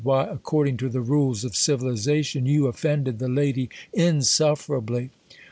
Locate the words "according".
0.25-0.77